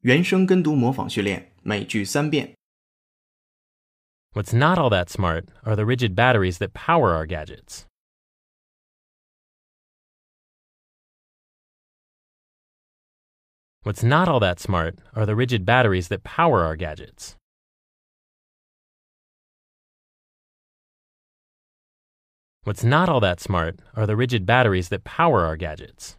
[0.00, 2.54] 原声跟读模仿训练，每句三遍。
[4.32, 7.86] What's not all that smart are the rigid batteries that power our gadgets.
[13.82, 17.36] What's not all that smart are the rigid batteries that power our gadgets.
[22.64, 26.16] What's not all that smart are the rigid batteries that power our gadgets.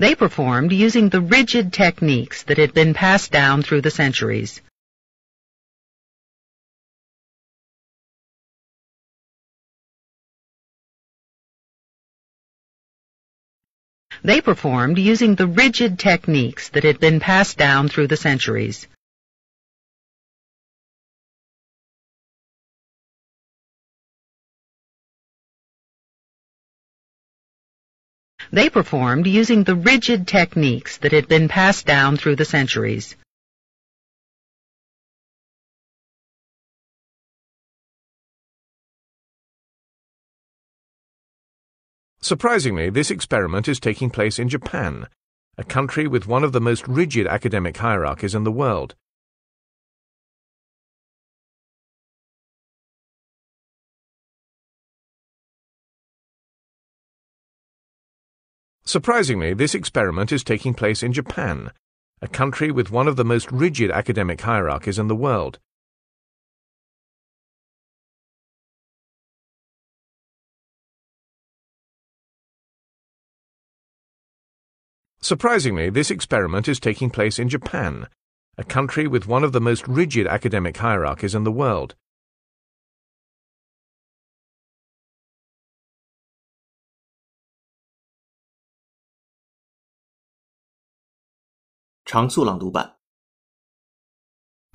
[0.00, 4.62] They performed using the rigid techniques that had been passed down through the centuries.
[14.24, 18.88] They performed using the rigid techniques that had been passed down through the centuries.
[28.52, 33.16] They performed using the rigid techniques that had been passed down through the centuries.
[42.20, 45.06] Surprisingly, this experiment is taking place in Japan,
[45.56, 48.94] a country with one of the most rigid academic hierarchies in the world.
[58.90, 61.70] Surprisingly, this experiment is taking place in Japan,
[62.20, 65.60] a country with one of the most rigid academic hierarchies in the world.
[75.20, 78.08] Surprisingly, this experiment is taking place in Japan,
[78.58, 81.94] a country with one of the most rigid academic hierarchies in the world.–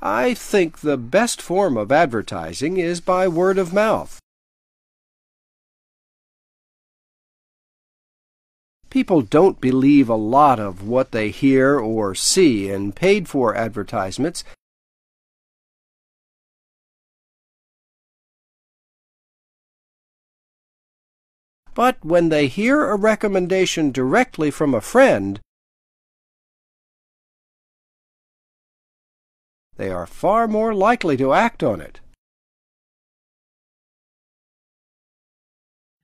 [0.02, 4.20] I think the best form of advertising is by word of mouth.
[8.90, 14.46] People don't believe a lot of what they hear or see in paid for advertisements.
[21.74, 25.42] But when they hear a recommendation directly from a friend,
[29.78, 32.00] they are far more likely to act on it.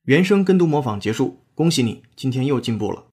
[0.04, 3.11] 原声跟读模仿结束，恭喜你，今天又进步了。